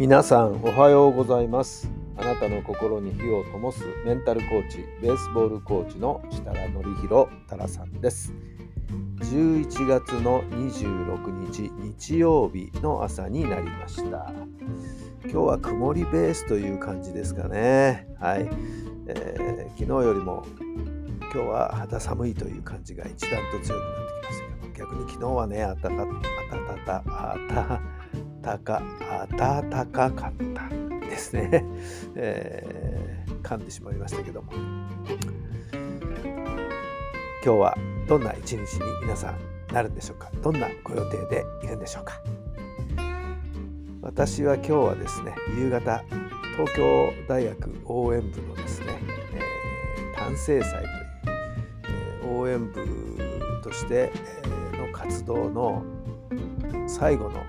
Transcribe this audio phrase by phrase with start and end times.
[0.00, 1.86] 皆さんおはようございます。
[2.16, 6.72] あなたの心に火を灯すメンタルコーチベースボールコーチの設楽範
[7.02, 8.32] 弘太良さんです。
[9.18, 14.32] 11月の26日日曜日の朝になりました。
[15.24, 18.08] 今日は曇りベースという感じですかね。
[18.18, 18.48] はい、
[19.06, 20.46] えー昨日よりも
[21.20, 24.68] 今日は肌寒いという感じが一段と強くなってきました。
[24.72, 27.80] けど逆に昨日はねあたかあたたたあ
[28.42, 28.82] たか
[29.36, 30.68] 暖かかった
[31.06, 31.64] ですね、
[32.16, 34.52] えー噛んでしまいましたけども。
[37.42, 39.38] 今日はどんな一日に皆さん
[39.72, 40.30] なるんでしょうか？
[40.42, 42.20] どんなご予定でいるんでしょうか？
[44.02, 46.04] 私は今日はですね夕方
[46.56, 48.86] 東京大学応援部のですね、
[49.34, 50.86] えー単成祭という、
[52.22, 54.12] えー応援部として、
[54.44, 55.82] えーの活動の
[56.86, 57.42] 最後の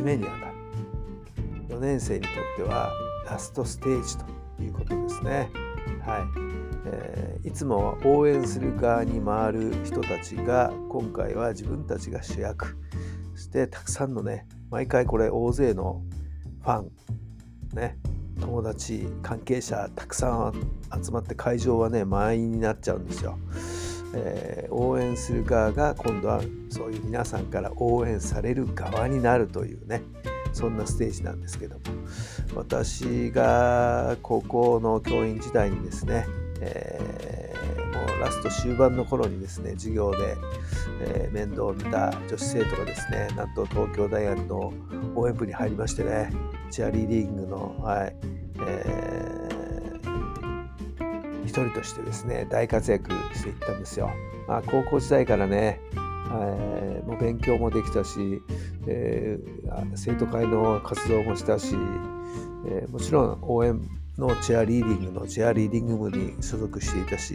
[0.00, 2.92] 締めにあたる4年生にとっては
[3.28, 4.24] ラストステージと
[4.62, 5.50] いうことですね。
[6.04, 6.22] はい
[6.86, 12.78] えーいつも応援する側に回る人たちが今回は自分たちが主役
[13.34, 16.00] そしてたくさんのね毎回これ大勢の
[16.62, 16.90] ファン
[17.74, 17.98] ね
[18.40, 20.54] 友達関係者たくさん
[21.04, 23.38] 集まって会場はね満員になっちゃうんですよ。
[24.14, 30.02] えー応援する側が今度はそういう皆さんから応援される側になるというね
[30.52, 31.82] そんなステージなんですけども。
[32.56, 36.26] 私が高校の教員時代にですね、
[36.60, 37.54] えー
[37.94, 40.36] もうラスト終盤の頃にですね授業で、
[41.00, 44.72] えー面倒を見た女子生徒がですねなんと東京大学の
[45.14, 46.30] 応援部に入りましてね
[46.70, 48.16] チアリーディングの、はい
[48.66, 49.33] えー
[51.62, 54.10] 人としてですね大活躍していったんですよ。
[54.48, 58.40] まあ、高校時代からね、えーもう勉強もできたし、
[58.86, 61.76] えー生徒会の活動もしたし、
[62.66, 63.80] えーもちろん応援
[64.16, 67.34] のチェアリーディングのチェアリーディング部に所属していたし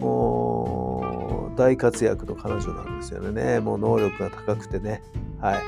[0.00, 3.60] もう大活躍の彼女なんですよね。
[3.60, 5.02] もう能力が高くてね。
[5.40, 5.62] はい、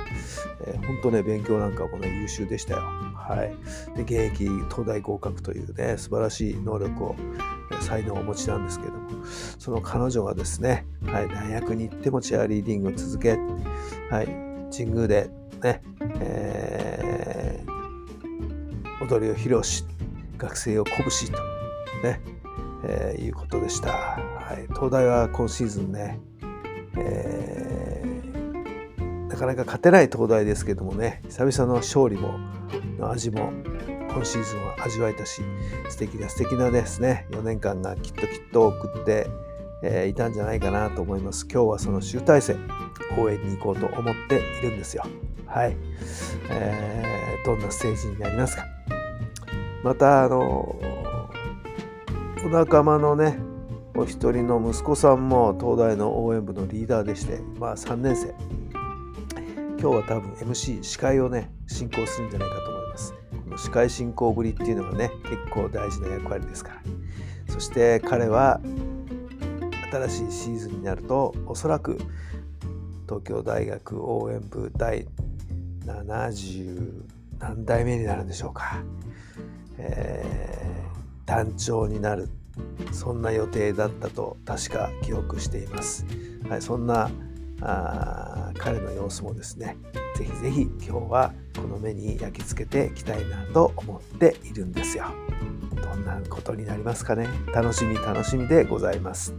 [0.66, 2.80] えー本当ね勉強なんかもね優秀でしたよ。
[3.14, 3.96] はい。
[3.96, 7.16] で現役東大合格というね素晴らしい能力を
[7.86, 9.24] 才能をお持ちなんですけども
[9.58, 13.38] その彼女がですね、はい、大学に行ってもチアリーディングを続け、
[14.10, 14.26] はい、
[14.76, 15.30] 神宮で
[15.62, 15.82] ね、
[16.20, 17.76] えー
[18.98, 19.84] 踊りを披露し
[20.36, 21.38] 学生を鼓舞しと、
[22.02, 22.20] ね
[22.84, 26.18] えーいうことでした、はい、東大は今シーズンね、
[26.96, 28.16] えー
[29.28, 32.38] なかなか勝てない東大ですけどもね久々の勝利も
[32.98, 33.52] の味も
[34.16, 35.42] 今シーズンは味わえたし
[35.90, 37.26] 素敵な素敵なですね。
[37.32, 39.28] 4年間がきっときっと送って、
[39.82, 41.46] えーいたんじゃないかなと思います。
[41.46, 42.56] 今日はその集大成
[43.18, 45.04] 応援に行こうと思っているんですよ。
[45.44, 45.76] はい、
[46.48, 48.64] えーどんなステージになりますか。
[49.84, 50.80] またあの
[52.42, 53.38] お仲間のね
[53.94, 58.34] お一人の息子さんも東大の応援部のリーダーでしてまあ3年生。
[59.78, 62.75] 今日は多分 MC 司会をね進行するんじゃないかと思います。
[63.56, 66.82] の司会進行ぶりっていうのがね結構大事な役割ですから。
[67.52, 68.60] そして彼は
[69.90, 71.98] 新しいシーズンになるとおそらく
[73.06, 75.06] 東京大学応援部第
[75.86, 77.02] 70
[77.38, 78.82] 何代目になるんでしょうか、
[79.78, 80.66] えー
[81.26, 82.28] 団長になる
[82.92, 86.06] そんな予定だったと確か記憶しています、
[86.48, 87.10] はい、そんな
[87.60, 89.76] あ彼の様子もですね
[90.16, 95.04] ぜひぜひ今日はこの目に焼き付けていきたいなと思っているんですよ。
[95.74, 97.28] どんなことになりますかね。
[97.54, 99.34] 楽しみ楽しみでございます。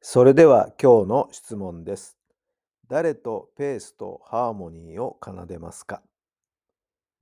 [0.00, 2.16] それでは今日の質問です。
[2.88, 6.02] 誰とペースとハーモニーを奏でますか？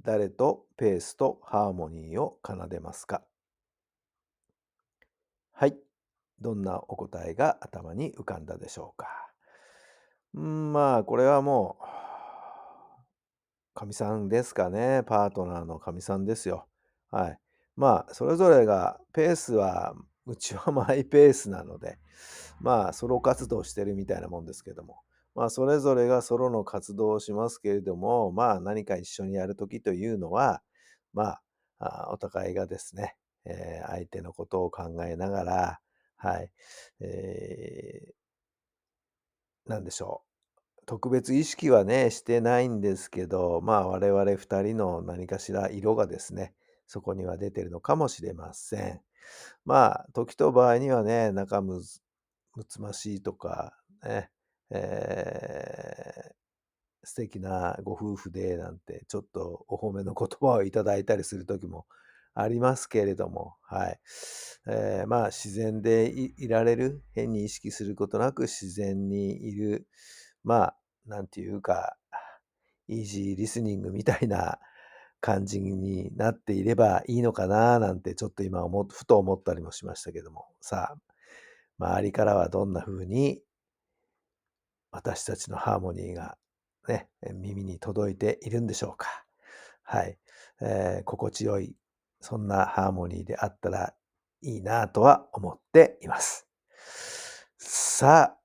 [0.04, 3.22] 誰とペースとハーモニーを奏でますか？
[5.58, 5.78] はい。
[6.38, 9.06] どんなお答えが頭に浮かんだでしょうか？
[10.34, 11.84] うんまあ、これはもう、
[13.72, 15.02] かみさんですかね。
[15.06, 16.66] パートナーのかみさんですよ。
[17.10, 17.38] はい。
[17.74, 19.94] まあ、それぞれが、ペースは
[20.26, 21.98] うちは マイペースなので、
[22.60, 25.00] まあ、ソロ活動してるみたいなもんですけども、
[25.34, 30.62] まあ、それぞれがソロの活動をしますけれども、まあ、何か一緒にやるときというのは、
[31.14, 31.38] ま
[31.78, 35.80] あ、お互いがですね、えー、相手のことを考えながら、
[36.16, 36.50] はい、
[37.00, 40.82] えー、なんでしょう。
[40.86, 46.54] 特別意識はね、してないんですけど、まあ、我々二人の何かしら色がですね、
[46.86, 49.00] そこには出てるのかもしれません。
[49.64, 51.82] まあ、時と場合にはね、仲む
[52.54, 54.30] むつましいとか、ね、
[54.70, 61.86] えー、素敵なご夫婦でなんて、ちょっとお褒めの言葉をいただいたりする時も
[62.38, 64.00] ありますけれども、はい。
[64.68, 69.88] えー、まあ、自然でいられる、変に意識することなく自然にいる、
[70.44, 71.96] まあ、なんていうか、
[72.88, 74.58] イージーリスニングみたいな
[75.20, 80.46] 感じになっていればいいのかななんてちょっと今思ふと思ったりもしましたけども。
[80.60, 81.14] さあ
[81.78, 83.40] 周りからはどんな風に
[84.92, 86.38] 私たちのハーモニーが
[86.88, 89.24] ね耳に届いているんでしょうか。
[89.82, 90.16] はい、
[90.60, 91.74] えー、心地よい
[92.28, 93.94] そんなハーモニーであったら
[94.42, 96.48] いいなとは思っています。
[97.56, 98.36] さ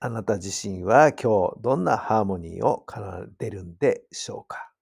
[0.00, 3.00] ああなた自身は今日どんなハーモニーを奏
[3.38, 4.72] でるんでしょうか？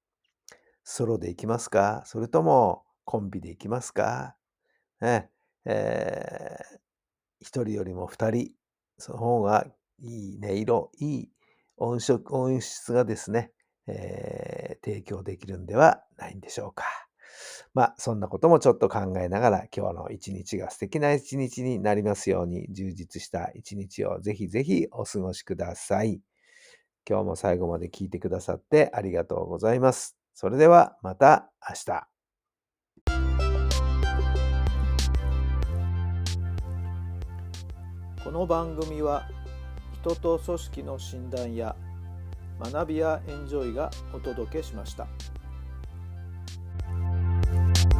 [0.84, 2.02] ソロで行きますか？
[2.06, 4.36] それともコンビで行きますか？
[5.02, 5.28] ね、
[5.66, 6.78] えー、
[7.40, 8.52] 一人よりも二人、
[8.96, 9.66] その方が
[10.00, 11.30] いい音色、いい
[11.76, 13.52] 音色、音質がですね、
[13.86, 16.84] えー、提供できるんではないんでしょうか。
[17.76, 26.22] まあ、そんなこともちょっと考えながら、今日の一日が素敵な一日になりますように、充実した一日をぜひぜひお過ごしください。
[27.06, 30.16] 今日も最後まで聞いてくださってありがとうございます。
[30.32, 32.08] それではまた明日。
[38.24, 39.28] この番組は
[40.00, 41.76] 人と組織の診断や
[42.58, 45.06] 学びやエンジョイがお届けしました。